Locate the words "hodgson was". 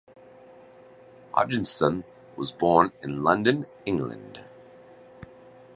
1.31-2.51